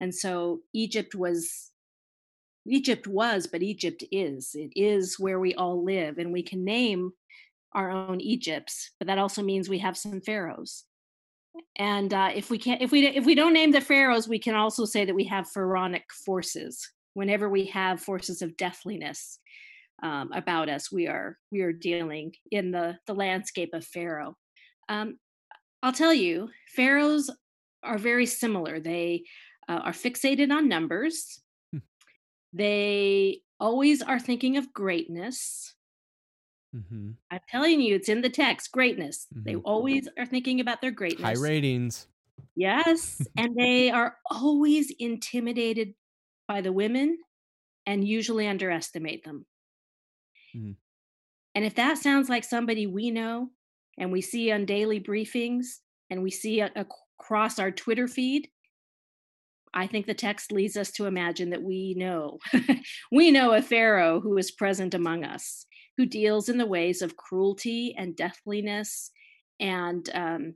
[0.01, 1.71] And so Egypt was.
[2.67, 4.51] Egypt was, but Egypt is.
[4.55, 7.13] It is where we all live, and we can name
[7.73, 10.85] our own Egypts, but that also means we have some pharaohs.
[11.77, 14.55] And uh, if we can't, if we if we don't name the pharaohs, we can
[14.55, 16.89] also say that we have pharaonic forces.
[17.15, 19.39] Whenever we have forces of deathliness
[20.03, 24.37] um, about us, we are we are dealing in the the landscape of pharaoh.
[24.89, 25.19] Um,
[25.83, 27.31] I'll tell you, pharaohs
[27.83, 28.81] are very similar.
[28.81, 29.25] They
[29.69, 31.41] uh, are fixated on numbers.
[31.73, 31.79] Hmm.
[32.53, 35.75] They always are thinking of greatness.
[36.73, 38.73] hmm I'm telling you, it's in the text.
[38.73, 39.29] Greatness.
[39.45, 39.63] They Mhm.
[39.65, 41.25] always are thinking about their greatness.
[41.25, 42.09] High ratings.
[42.55, 45.95] Yes, and they are always intimidated
[46.49, 47.19] by the women,
[47.87, 49.47] and usually underestimate them.
[50.55, 50.77] Mm.
[51.55, 53.51] And if that sounds like somebody we know
[54.01, 55.67] and we see on daily briefings
[56.09, 58.49] and we see across our Twitter feed,
[59.75, 62.39] I think the text leads us to imagine that we know.
[63.13, 67.17] we know a Pharaoh who is present among us, who deals in the ways of
[67.17, 69.11] cruelty and deathliness.
[69.61, 70.55] And um,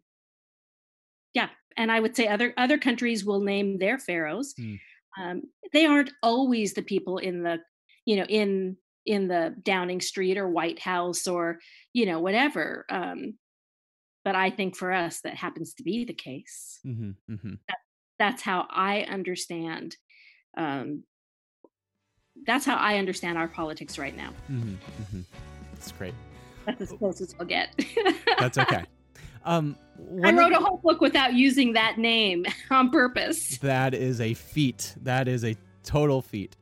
[1.35, 4.54] yeah, and I would say other other countries will name their pharaohs.
[4.59, 4.74] Hmm.
[5.20, 7.59] Um, they aren't always the people in the,
[8.07, 8.76] you know, in
[9.07, 11.59] in the Downing Street or White House or
[11.93, 12.85] you know whatever.
[12.88, 13.35] Um,
[14.25, 16.81] but I think for us that happens to be the case.
[16.83, 17.55] hmm hmm
[18.19, 19.97] That's how I understand.
[20.57, 21.05] Um,
[22.47, 24.31] that's how I understand our politics right now.
[24.47, 24.75] hmm
[25.11, 25.21] hmm
[25.73, 26.14] That's great.
[26.67, 27.69] That's as close as I'll get.
[28.38, 28.85] That's okay.
[29.47, 29.77] Um,
[30.25, 33.59] I wrote a whole book without using that name on purpose.
[33.59, 34.95] That is a feat.
[35.03, 36.57] That is a total feat.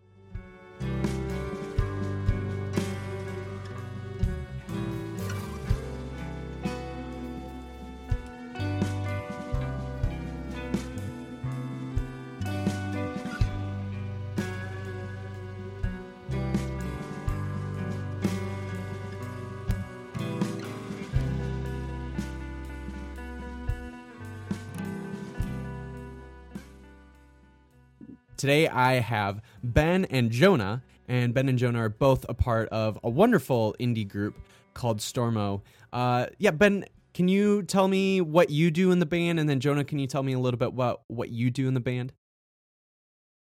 [28.42, 32.98] Today I have Ben and Jonah, and Ben and Jonah are both a part of
[33.04, 34.34] a wonderful indie group
[34.74, 35.62] called Stormo.
[35.92, 39.60] Uh, yeah, Ben, can you tell me what you do in the band, and then
[39.60, 42.12] Jonah, can you tell me a little bit about what you do in the band?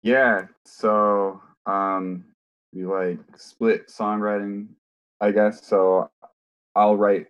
[0.03, 2.25] Yeah, so um
[2.73, 4.69] we like split songwriting,
[5.21, 5.67] I guess.
[5.67, 6.09] So
[6.75, 7.27] I'll write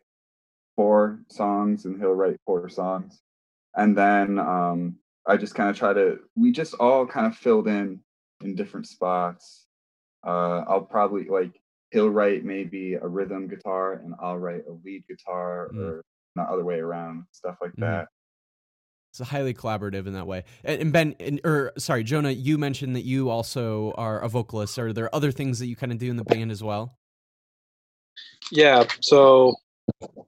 [0.76, 3.18] four songs and he'll write four songs.
[3.74, 7.68] And then um I just kind of try to we just all kind of filled
[7.68, 8.00] in
[8.42, 9.66] in different spots.
[10.26, 11.60] Uh I'll probably like
[11.90, 15.78] he'll write maybe a rhythm guitar and I'll write a lead guitar Mm.
[15.80, 17.80] or not other way around, stuff like Mhm.
[17.80, 18.08] that.
[19.12, 20.44] It's highly collaborative in that way.
[20.62, 24.78] And, and Ben, and, or sorry, Jonah, you mentioned that you also are a vocalist.
[24.78, 26.98] Are there other things that you kind of do in the band as well?
[28.52, 29.54] Yeah, so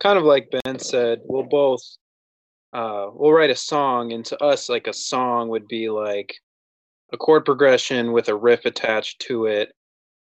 [0.00, 1.82] kind of like Ben said, we'll both
[2.72, 6.34] uh we'll write a song and to us like a song would be like
[7.12, 9.72] a chord progression with a riff attached to it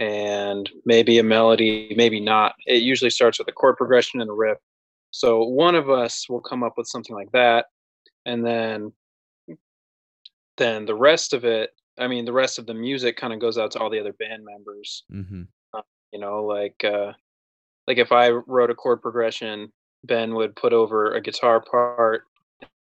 [0.00, 2.54] and maybe a melody, maybe not.
[2.66, 4.58] It usually starts with a chord progression and a riff.
[5.12, 7.66] So one of us will come up with something like that
[8.26, 8.92] and then
[10.56, 13.56] then the rest of it, I mean the rest of the music kind of goes
[13.58, 15.42] out to all the other band members Mm-hmm.
[16.12, 17.12] you know like uh
[17.86, 19.72] like if i wrote a chord progression
[20.04, 22.24] ben would put over a guitar part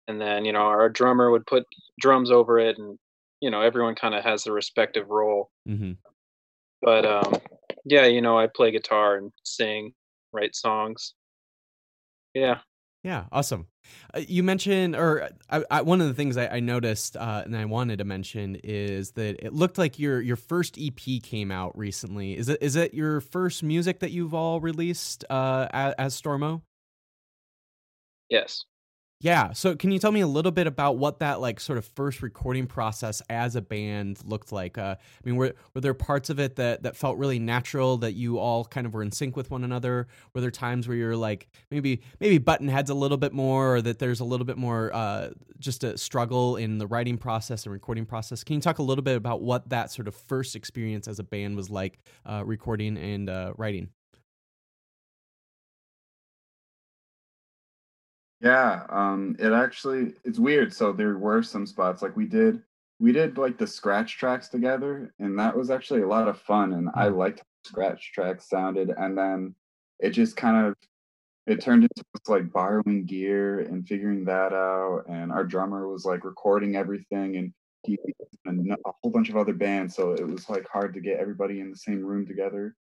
[0.08, 1.66] and then you know our drummer would put
[2.00, 2.98] drums over it and
[3.42, 5.94] you know everyone kind of has their respective role Mm-hmm.
[6.82, 7.34] but um
[7.86, 9.94] yeah you know i play guitar and sing
[10.34, 11.14] write songs
[12.34, 12.60] yeah
[13.04, 13.68] Yeah, awesome.
[14.14, 17.56] Uh, you mentioned, or I, I, one of the things I, I noticed uh, and
[17.56, 21.78] I wanted to mention is that it looked like your your first EP came out
[21.78, 22.38] recently.
[22.38, 26.62] Is it is it your first music that you've all released uh, as, as Stormo?
[28.30, 28.66] Yes
[29.20, 29.54] Yeah.
[29.54, 32.22] So can you tell me a little bit about what that like sort of first
[32.22, 34.78] recording process as a band looked like?
[34.78, 38.14] Uh, I mean, were were there parts of it that that felt really natural that
[38.14, 40.08] you all kind of were in sync with one another?
[40.36, 43.82] Were there times where you're like maybe maybe button heads a little bit more, or
[43.84, 47.72] that there's a little bit more uh, just a struggle in the writing process and
[47.72, 48.44] recording process?
[48.44, 51.24] Can you talk a little bit about what that sort of first experience as a
[51.24, 53.90] band was like, uh, recording and uh, writing?
[58.44, 60.74] Yeah, um, it actually it's weird.
[60.74, 62.62] So there were some spots like we did
[63.00, 66.74] we did like the scratch tracks together, and that was actually a lot of fun.
[66.74, 69.56] And I liked how scratch tracks sounded, and then
[70.00, 70.76] it just kind of
[71.48, 75.04] it turned into like borrowing gear and figuring that out.
[75.10, 77.54] And our drummer was like recording everything, and
[77.84, 77.98] he
[78.46, 81.62] and a whole bunch of other bands, so it was like hard to get everybody
[81.62, 82.76] in the same room together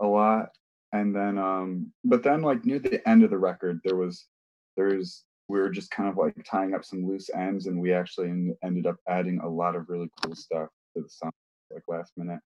[0.00, 0.50] a lot.
[0.92, 4.26] And then, um, but then like near the end of the record, there was
[4.76, 8.28] there's we were just kind of like tying up some loose ends and we actually
[8.28, 11.30] en- ended up adding a lot of really cool stuff to the song
[11.70, 12.40] like last minute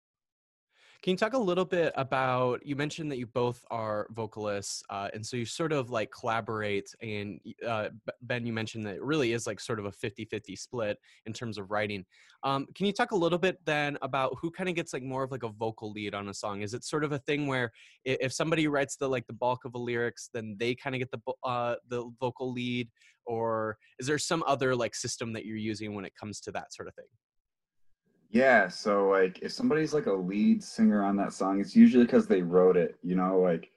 [1.05, 2.65] Can you talk a little bit about?
[2.65, 6.95] You mentioned that you both are vocalists, uh, and so you sort of like collaborate.
[7.03, 7.91] And uh,
[8.23, 11.35] Ben, you mentioned that it really is like sort of a 50 50 split in
[11.35, 12.07] terms of writing.
[12.43, 15.23] Um, can you talk a little bit then about who kind of gets like more
[15.23, 16.63] of like a vocal lead on a song?
[16.63, 17.71] Is it sort of a thing where
[18.07, 21.11] if somebody writes the like the bulk of the lyrics, then they kind of get
[21.11, 22.89] the uh, the vocal lead,
[23.27, 26.73] or is there some other like system that you're using when it comes to that
[26.73, 27.05] sort of thing?
[28.31, 32.27] Yeah so like if somebody's like a lead singer on that song it's usually because
[32.27, 33.71] they wrote it you know like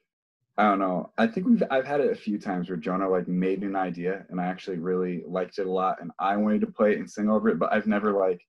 [0.60, 1.12] I don't know.
[1.20, 4.26] I think we've I've had it a few times where Jonah like made an idea
[4.30, 7.08] and I actually really liked it a lot and I wanted to play it and
[7.08, 8.42] sing over it, but I've never like,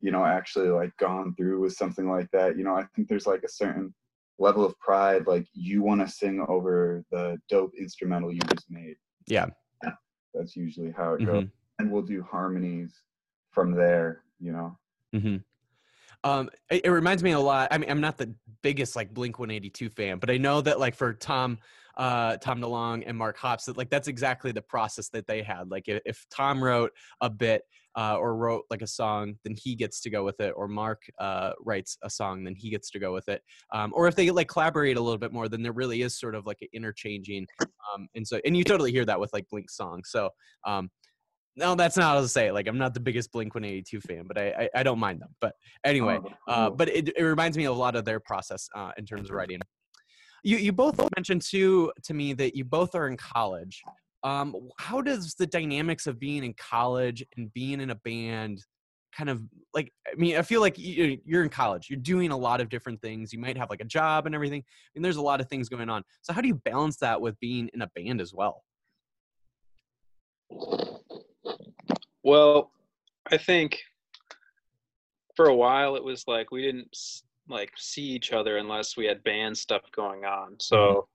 [0.00, 2.58] you know, actually like gone through with something like that.
[2.58, 3.94] You know, I think there's like a certain
[4.40, 8.96] level of pride, like you want to sing over the dope instrumental you just made.
[9.28, 9.46] Yeah.
[10.34, 11.44] That's usually how it goes.
[11.44, 11.50] Mhm.
[11.78, 13.00] And we'll do harmonies
[13.52, 14.76] from there, you know.
[15.14, 15.36] Hmm
[16.24, 17.68] Um, it, it reminds me a lot.
[17.70, 20.94] I mean, I'm not the biggest like Blink 182 fan, but I know that like
[20.94, 21.58] for Tom,
[21.96, 25.70] uh, Tom DeLonge and Mark Hoppus, that like that's exactly the process that they had.
[25.70, 27.62] Like if, if Tom wrote a bit
[27.96, 31.02] uh, or wrote like a song, then he gets to go with it, or Mark
[31.20, 33.42] uh, writes a song, then he gets to go with it.
[33.72, 36.34] Um, or if they like collaborate a little bit more, then there really is sort
[36.34, 37.46] of like an interchanging.
[37.60, 40.10] Um, and so, and you totally hear that with like Blink songs.
[40.10, 40.30] So,
[40.66, 40.90] um,
[41.56, 42.54] no, that's not how to say it.
[42.54, 45.34] Like I'm not the biggest Blink 182 fan, but I, I, I don't mind them.
[45.40, 48.92] But anyway, Oh, uh, but it, it reminds me a lot of their process uh,
[48.96, 49.60] in terms of writing.
[50.42, 53.82] You you both mentioned too to me that you both are in college.
[54.22, 58.64] Um, how does the dynamics of being in college and being in a band
[59.16, 59.42] kind of
[59.74, 59.92] like?
[60.10, 61.88] I mean, I feel like you, you're in college.
[61.88, 63.32] You're doing a lot of different things.
[63.32, 64.62] You might have like a job and everything.
[64.66, 66.02] I mean, there's a lot of things going on.
[66.22, 68.64] So how do you balance that with being in a band as well?
[72.24, 72.72] Well,
[73.30, 73.80] I think
[75.36, 76.96] for a while it was like we didn't
[77.48, 80.56] like see each other unless we had band stuff going on.
[80.58, 81.06] So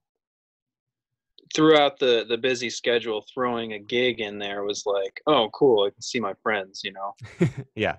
[1.55, 5.89] throughout the the busy schedule, throwing a gig in there was like, oh, cool, I
[5.89, 7.15] can see my friends, you know.
[7.75, 7.97] Yeah.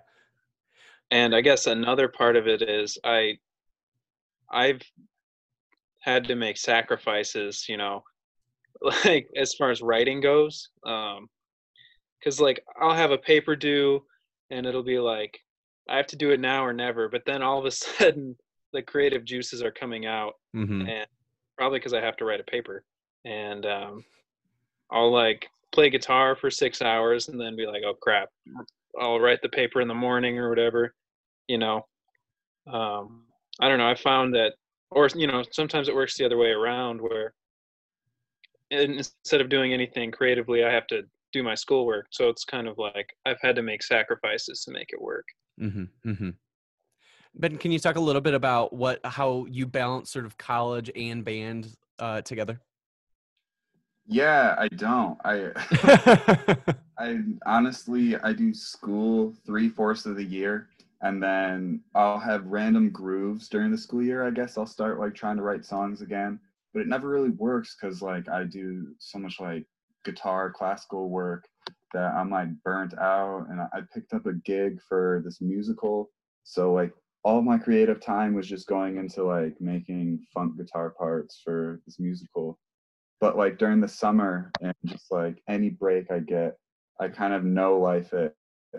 [1.12, 3.38] And I guess another part of it is I
[4.48, 4.82] I've
[5.98, 8.04] had to make sacrifices, you know,
[9.04, 10.68] like as far as writing goes.
[10.86, 11.28] Um
[12.22, 14.04] cuz like I'll have a paper due
[14.50, 15.38] and it'll be like
[15.88, 18.36] I have to do it now or never, but then all of a sudden
[18.72, 21.06] the creative juices are coming out hmm and
[21.58, 22.84] probably because I have to write a paper.
[23.24, 24.04] And um,
[24.90, 28.30] I'll like play guitar for six hours and then be like, oh crap,
[29.00, 30.94] I'll write the paper in the morning or whatever,
[31.48, 31.86] you know.
[32.72, 33.24] Um,
[33.60, 33.88] I don't know.
[33.90, 34.54] I found that,
[34.90, 37.34] or you know, sometimes it works the other way around where
[38.70, 42.06] instead of doing anything creatively, I have to do my schoolwork.
[42.10, 45.26] So it's kind of like I've had to make sacrifices to make it work.
[45.58, 46.30] hmm hmm
[47.34, 50.90] Ben, can you talk a little bit about what how you balance sort of college
[50.96, 52.60] and band uh, together?
[54.06, 55.18] Yeah, I don't.
[55.24, 55.52] I
[56.98, 60.68] I honestly I do school three fourths of the year
[61.02, 64.26] and then I'll have random grooves during the school year.
[64.26, 66.38] I guess I'll start like trying to write songs again.
[66.72, 69.66] But it never really works because like I do so much like
[70.04, 71.44] guitar classical work
[71.92, 76.10] that I'm like burnt out and I, picked up a gig for this musical.
[76.44, 76.92] So like
[77.24, 81.98] all my creative time was just going into like making funk guitar parts for this
[81.98, 82.58] musical
[83.20, 86.56] but like during the summer and just like any break I get,
[86.98, 88.34] I kind of know life it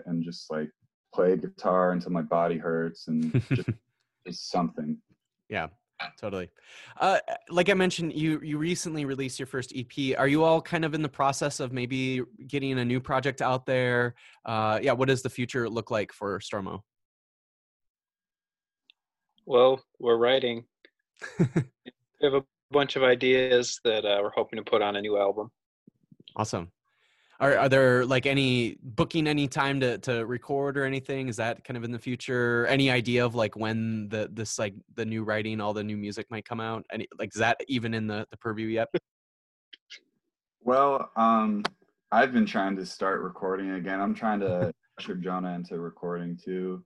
[0.06, 0.70] and just like
[1.14, 3.68] play guitar until my body hurts and just,
[4.26, 4.98] just something.
[5.48, 5.68] yeah,
[6.20, 6.50] totally.
[7.00, 7.18] Uh,
[7.50, 10.18] like I mentioned, you you recently released your first EP.
[10.18, 13.66] Are you all kind of in the process of maybe getting a new project out
[13.66, 14.14] there?
[14.44, 16.80] Uh, yeah, what does the future look like for Stormo?
[19.46, 20.64] Well, we're writing.
[21.38, 21.46] we
[22.22, 25.50] have a bunch of ideas that uh, we're hoping to put on a new album.
[26.36, 26.70] Awesome.
[27.42, 31.26] Are are there like any booking any time to to record or anything?
[31.26, 32.66] Is that kind of in the future?
[32.68, 36.30] Any idea of like when the this like the new writing, all the new music
[36.30, 36.86] might come out?
[36.92, 38.88] Any like is that even in the the purview yet?
[40.60, 41.64] Well, um,
[42.12, 44.00] I've been trying to start recording again.
[44.00, 46.84] I'm trying to pressure Jonah into recording too,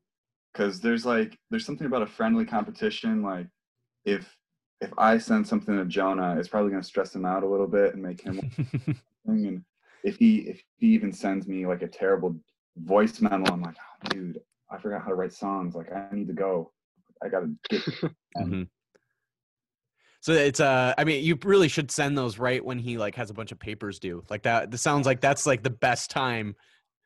[0.55, 3.23] because there's like there's something about a friendly competition.
[3.23, 3.47] Like
[4.07, 4.35] if
[4.81, 7.93] if I send something to Jonah, it's probably gonna stress him out a little bit
[7.93, 8.41] and make him.
[9.29, 9.65] And
[10.07, 12.37] if he if he even sends me like a terrible
[12.77, 14.39] voice memo, I'm like, oh, dude,
[14.71, 15.75] I forgot how to write songs.
[15.75, 16.73] Like I need to go.
[17.23, 17.83] I gotta get.
[18.37, 18.69] and Mhm.
[20.21, 23.31] So it's uh I mean you really should send those right when he like has
[23.31, 24.23] a bunch of papers due.
[24.31, 26.55] Like that this sounds like that's like the best time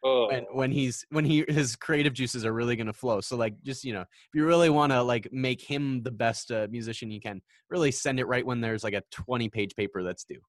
[0.02, 3.20] Oh, when when he's when he his creative juices are really going to flow.
[3.20, 6.50] So like just you know, if you really want to like make him the best
[6.50, 10.02] uh, musician you can, really send it right when there's like a 20 page paper
[10.02, 10.40] that's due.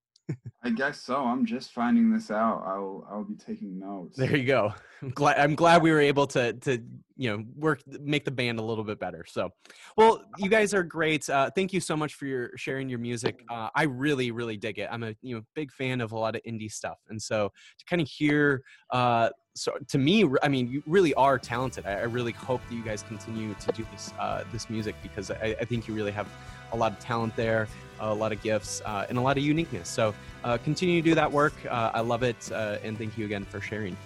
[0.64, 1.16] I guess so.
[1.16, 2.64] I'm just finding this out.
[2.66, 4.18] I'll I'll be taking notes.
[4.18, 4.74] There you go.
[5.02, 6.84] I'm glad I'm glad we were able to to
[7.18, 9.26] you know work make the band a little bit better.
[9.28, 9.50] So,
[9.98, 11.30] well, you guys are great.
[11.30, 13.44] Uh, thank you so much for your sharing your music.
[13.50, 14.88] Uh, I really really dig it.
[14.92, 17.86] I'm a you know big fan of a lot of indie stuff, and so to
[17.86, 18.62] kind of hear
[18.92, 21.86] uh, so to me, I mean, you really are talented.
[21.86, 25.32] I, I really hope that you guys continue to do this uh, this music because
[25.32, 26.28] I, I think you really have
[26.72, 27.68] a lot of talent there,
[28.00, 29.90] a lot of gifts, uh, and a lot of uniqueness.
[29.90, 31.54] So uh, continue to do that work.
[31.70, 33.98] Uh, I love it, uh, and thank you again for sharing.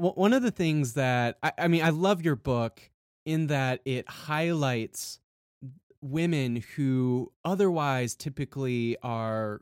[0.00, 2.80] One of the things that I, I mean, I love your book
[3.24, 5.20] in that it highlights
[6.00, 9.60] women who otherwise typically are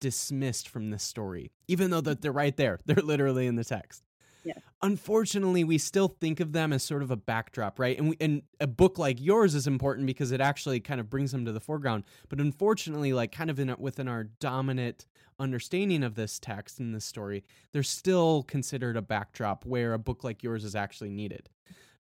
[0.00, 2.80] dismissed from this story, even though that they're right there.
[2.86, 4.02] They're literally in the text.
[4.44, 4.54] Yeah.
[4.82, 7.98] Unfortunately, we still think of them as sort of a backdrop, right?
[7.98, 11.32] And we, and a book like yours is important because it actually kind of brings
[11.32, 12.04] them to the foreground.
[12.28, 15.06] But unfortunately, like kind of in within our dominant
[15.38, 20.24] understanding of this text and this story, they're still considered a backdrop where a book
[20.24, 21.48] like yours is actually needed.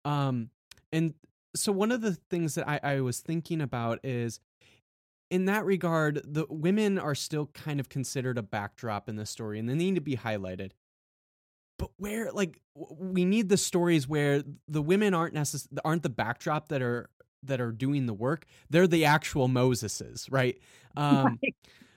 [0.05, 0.49] Um,
[0.91, 1.13] and
[1.55, 4.39] so one of the things that I, I was thinking about is
[5.29, 9.59] in that regard, the women are still kind of considered a backdrop in the story
[9.59, 10.71] and they need to be highlighted.
[11.79, 16.69] But where like we need the stories where the women aren't necess- aren't the backdrop
[16.69, 17.09] that are
[17.41, 18.45] that are doing the work.
[18.69, 20.57] They're the actual Moseses, right?
[20.95, 21.39] Um,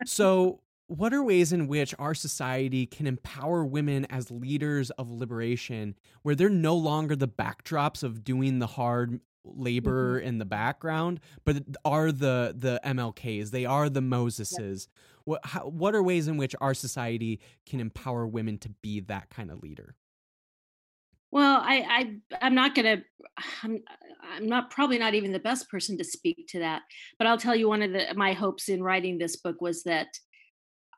[0.06, 5.94] so what are ways in which our society can empower women as leaders of liberation
[6.22, 10.28] where they're no longer the backdrops of doing the hard labor mm-hmm.
[10.28, 14.88] in the background but are the the mlks they are the moseses?
[15.24, 19.28] What how, what are ways in which our society can empower women to be that
[19.28, 19.96] kind of leader?
[21.32, 23.02] Well, I, I I'm not gonna
[23.62, 23.82] I'm
[24.22, 26.82] I'm not probably not even the best person to speak to that,
[27.18, 30.06] but I'll tell you one of the my hopes in writing this book was that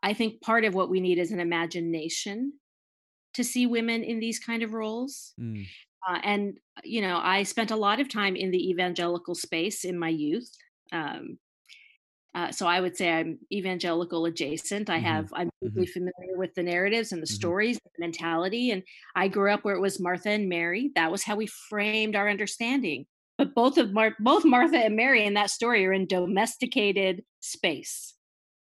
[0.03, 2.55] I think part of what we need is an imagination
[3.35, 5.35] to see women in these kind of roles.
[5.39, 5.71] Mm,
[6.09, 9.99] Uh, and you know, I spent a lot of time in the evangelical space in
[9.99, 10.51] my youth.
[10.93, 11.39] Um,
[12.35, 14.91] uh, so I would say I'm evangelical adjacent.
[14.91, 17.51] I Mhm, have I'm deeply familiar with the narratives and the Mhm.
[17.51, 18.83] stories, the mentality, and
[19.17, 20.93] I grew up where it was Martha and Mary.
[20.95, 23.07] That was how we framed our understanding.
[23.39, 28.15] But both of Mar- both Martha and Mary in that story are in domesticated space,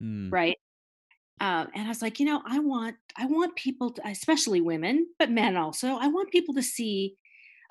[0.01, 0.57] mm, right?
[1.41, 5.07] Um, and I was like, you know, I want I want people, to, especially women,
[5.19, 5.89] but men also.
[5.97, 7.17] I want people to see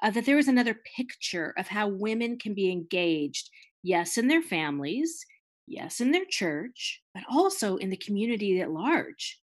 [0.03, 3.51] uh, that there is another picture of how women can be engaged,
[3.83, 5.25] yes, in their families,
[5.69, 9.41] yes, in their church, but also in the community at large.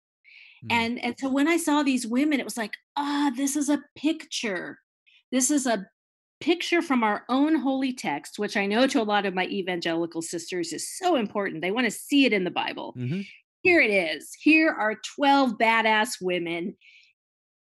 [0.64, 0.68] mm.
[0.70, 3.82] And and so when I saw these women, it was like, ah, this is a
[3.96, 4.78] picture.
[5.32, 5.86] This is a
[6.40, 10.22] picture from our own holy text, which I know to a lot of my evangelical
[10.22, 11.62] sisters is so important.
[11.62, 12.98] They want to see it in the Bible.
[12.98, 13.26] Mhm.
[13.62, 14.30] Here it is.
[14.42, 16.76] Here are 12 badass women,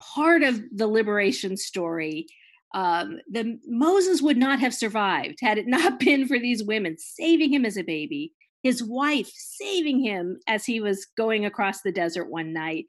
[0.00, 2.26] part of the liberation story.
[2.72, 7.52] Um, the Moses would not have survived had it not been for these women saving
[7.52, 8.32] him as a baby,
[8.62, 12.86] his wife saving him as he was going across the desert one night.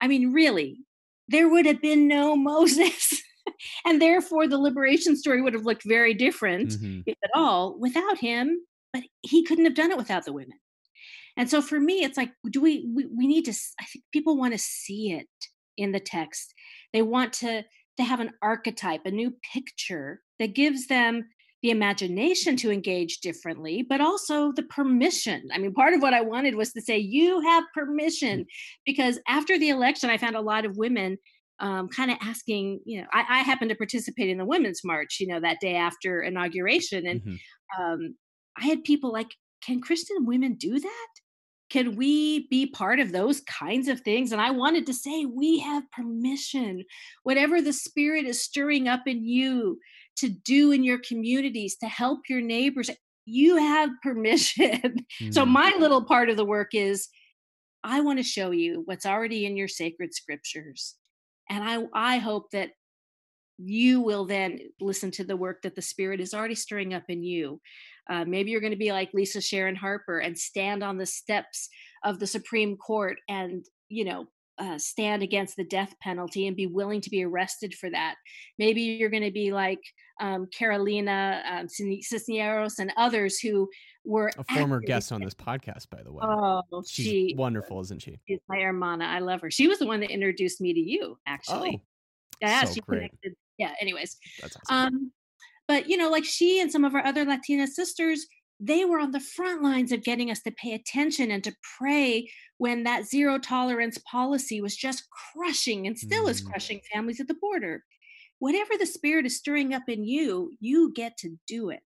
[0.00, 0.80] I mean, really,
[1.28, 3.22] there would have been no Moses.
[3.86, 7.02] and therefore, the liberation story would have looked very different, Mhm.
[7.06, 8.60] if at all, without him.
[8.92, 10.58] But he couldn't have done it without the women.
[11.36, 14.36] And so for me, it's like, do we, we, we need to, I think people
[14.36, 15.28] want to see it
[15.76, 16.52] in the text.
[16.92, 17.64] They want to,
[17.96, 21.24] to have an archetype, a new picture that gives them
[21.62, 25.48] the imagination to engage differently, but also the permission.
[25.54, 28.46] I mean, part of what I wanted was to say, you have permission.
[28.84, 31.18] Because after the election, I found a lot of women
[31.60, 35.18] um, kind of asking, you know, I, I happened to participate in the Women's March,
[35.20, 37.06] you know, that day after inauguration.
[37.06, 37.38] And Mhm.
[37.78, 38.16] um,
[38.58, 39.28] I had people like,
[39.64, 41.08] can Christian women do that?
[41.72, 44.30] Can we be part of those kinds of things?
[44.32, 46.84] And I wanted to say, we have permission.
[47.22, 49.78] Whatever the Spirit is stirring up in you
[50.18, 52.90] to do in your communities, to help your neighbors,
[53.24, 54.96] you have permission.
[55.30, 55.48] so, Mm.
[55.48, 57.08] my little part of the work is
[57.82, 60.96] I want to show you what's already in your sacred scriptures.
[61.48, 62.72] And I, I hope that
[63.58, 67.22] you will then listen to the work that the Spirit is already stirring up in
[67.22, 67.60] you.
[68.10, 71.68] Uh, maybe you're going to be like Lisa Sharon Harper and stand on the steps
[72.04, 74.26] of the Supreme Court and, you know,
[74.58, 78.16] uh, stand against the death penalty and be willing to be arrested for that.
[78.58, 79.80] Maybe you're going to be like
[80.20, 83.68] um, Carolina um, Cisneros and others who
[84.04, 86.22] were A former guest on this podcast, by the way.
[86.22, 88.18] Oh, She's she wonderful, isn't she?
[88.28, 89.06] she's my hermana.
[89.06, 89.50] I love her.
[89.50, 91.80] She was the one that introduced me to you, actually.
[91.82, 91.86] Oh,
[92.40, 92.98] yeah, so she great.
[92.98, 93.34] connected.
[93.58, 93.72] Yeah.
[93.80, 94.94] Anyways, that's awesome.
[94.94, 95.12] um,
[95.68, 98.26] but you know, like she and some of our other Latina sisters,
[98.60, 102.30] they were on the front lines of getting us to pay attention and to pray
[102.58, 106.46] when that zero tolerance policy was just crushing and still is Mm.
[106.50, 107.84] crushing families at the border.
[108.38, 111.82] Whatever the spirit is stirring up in you, you get to do it.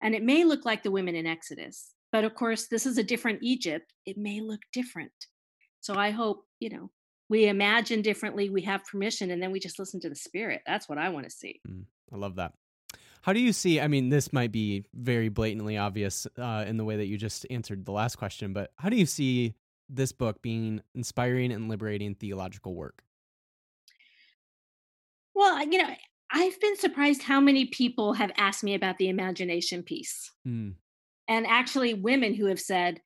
[0.00, 3.02] And it may look like the women in Exodus, but of course, this is a
[3.02, 3.92] different Egypt.
[4.06, 5.12] It may look different.
[5.80, 6.90] So I hope, you know,
[7.28, 10.62] we imagine differently, we have permission, and then we just listen to the spirit.
[10.66, 11.60] That's what I want to see.
[11.68, 12.52] Mm, I love that.
[13.28, 13.78] How do you see?
[13.78, 17.44] I mean, this might be very blatantly obvious uh, in the way that you just
[17.50, 19.54] answered the last question, but how do you see
[19.86, 23.02] this book being inspiring and liberating theological work?
[25.34, 25.90] Well, you know,
[26.30, 30.32] I've been surprised how many people have asked me about the imagination piece.
[30.46, 30.76] Mm,
[31.28, 33.02] And actually women who have said,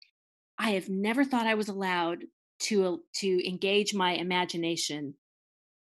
[0.57, 2.27] I have never thought I was allowed
[2.61, 5.15] to to engage my imagination.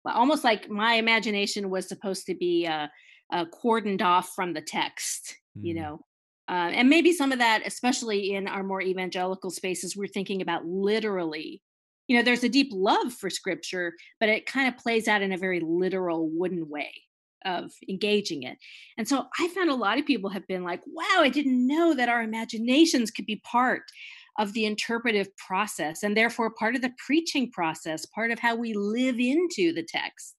[0.06, 2.88] Almost like my imagination was supposed to be uh,
[3.32, 5.78] uh, cordoned off from the text, you Mm.
[5.82, 6.06] know.
[6.48, 10.66] Uh, and maybe some of that, especially in our more evangelical spaces, we're thinking about
[10.66, 11.62] literally.
[12.08, 15.32] You know, there's a deep love for scripture, but it kind of plays out in
[15.32, 16.92] a very literal, wooden way
[17.46, 18.58] of engaging it.
[18.98, 21.94] And so I found a lot of people have been like, wow, I didn't know
[21.94, 23.84] that our imaginations could be part
[24.40, 28.74] of the interpretive process and therefore part of the preaching process, part of how we
[28.74, 30.36] live into the text.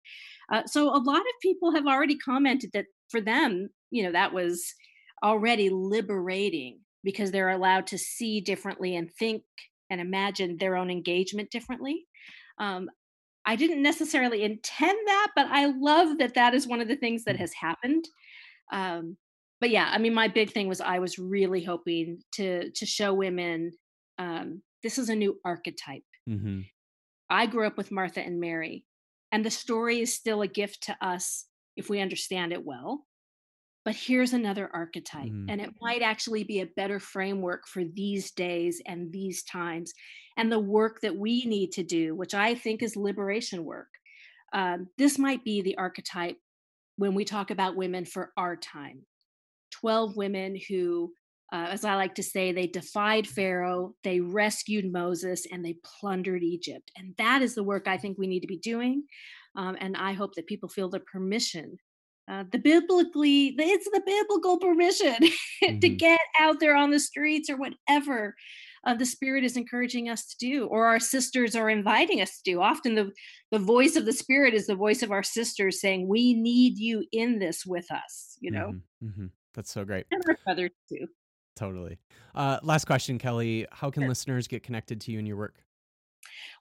[0.53, 4.33] Uh, so a lot of people have already commented that for them, you know, that
[4.33, 4.75] was
[5.23, 9.43] already liberating because they're allowed to see differently and think
[9.91, 12.07] and imagine their own engagement differently.
[12.59, 12.89] Um,
[13.47, 17.25] I didn't necessarily intend that, but I love that that is one of the things
[17.25, 18.05] that has happened.
[18.73, 19.17] Um,
[19.61, 23.13] but yeah, I mean, my big thing was I was really hoping to to show
[23.13, 23.73] women
[24.19, 26.05] um, this is a new archetype.
[26.27, 26.61] hmm
[27.33, 28.85] I grew up with Martha and Mary,
[29.33, 33.07] and the story is still a gift to us if we understand it well.
[33.85, 35.47] But here's another archetype, Mm.
[35.49, 39.93] and it might actually be a better framework for these days and these times
[40.37, 43.89] and the work that we need to do, which I think is liberation work.
[44.53, 46.37] Um, this might be the archetype
[46.97, 49.07] when we talk about women for our time
[49.71, 51.13] 12 women who
[51.53, 56.43] uh, as I like to say, they defied Pharaoh, they rescued Moses, and they plundered
[56.43, 56.91] Egypt.
[56.97, 59.05] And that is the work I think we need to be doing.
[59.57, 61.77] Um, and I hope that people feel the permission,
[62.31, 65.17] uh, the biblically, it's the biblical permission
[65.81, 65.99] to Mhm.
[65.99, 68.37] get out there on the streets or whatever
[68.87, 72.53] uh, the Spirit is encouraging us to do, or our sisters are inviting us to
[72.53, 72.61] do.
[72.63, 73.11] Often the,
[73.51, 77.05] the voice of the Spirit is the voice of our sisters saying, We need you
[77.13, 79.31] in this with us, you know, Mhm, mhm.
[79.53, 80.07] That's so great.
[80.13, 81.09] and our brothers too.
[81.61, 81.99] Totally.
[82.35, 83.67] Uh, last question, Kelley.
[83.71, 84.09] How can Sure.
[84.09, 85.63] listeners get connected to you and your work?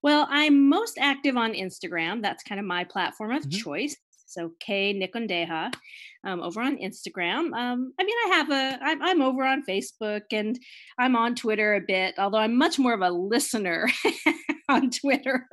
[0.04, 2.22] Well, I'm most active on Instagram.
[2.22, 3.62] That's kind of my platform of Mhm.
[3.64, 3.95] choice.
[4.26, 5.74] So K Nikondeha
[6.26, 7.54] um, over on Instagram.
[7.58, 8.78] Um, I mean, I have a.
[8.84, 10.60] I'm, I'm over on Facebook and
[11.00, 13.88] I'm on Twitter a bit, although I'm much more of a listener
[14.70, 15.47] on Twitter.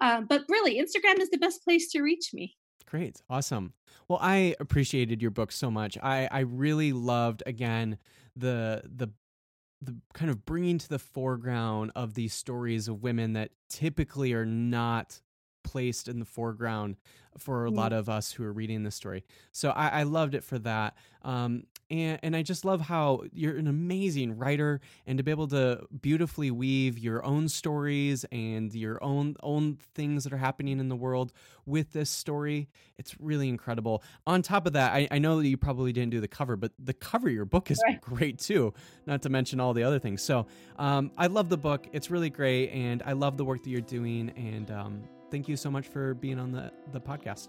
[0.00, 2.56] uh, but really, Instagram is the best place to reach me.
[2.86, 3.22] Great.
[3.30, 3.74] Awesome.
[4.08, 5.96] Well, I appreciated your book so much.
[6.02, 7.98] I, I really loved again
[8.38, 9.10] the the
[9.80, 14.46] the kind of bringing to the foreground of these stories of women that typically are
[14.46, 15.20] not
[15.62, 16.96] placed in the foreground
[17.36, 19.24] for a lot of us who are reading this story.
[19.52, 20.96] So I, I loved it for that.
[21.22, 25.48] Um, and, and I just love how you're an amazing writer and to be able
[25.48, 30.88] to beautifully weave your own stories and your own own things that are happening in
[30.88, 31.32] the world
[31.66, 32.68] with this story.
[32.98, 34.02] It's really incredible.
[34.26, 36.72] On top of that, I, I know that you probably didn't do the cover, but
[36.78, 38.00] the cover of your book is Right.
[38.00, 38.74] great too,
[39.06, 40.22] not to mention all the other things.
[40.22, 40.46] So
[40.78, 41.86] um, I love the book.
[41.92, 42.70] It's really great.
[42.70, 44.30] And I love the work that you're doing.
[44.36, 47.48] And um, thank you so much for being on the, the podcast.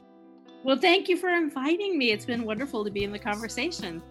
[0.63, 2.11] Well, thank you for inviting me.
[2.11, 4.01] It's been wonderful to be in the conversation.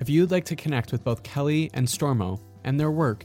[0.00, 3.24] If you'd like to connect with both Kelley and Stormo and their work,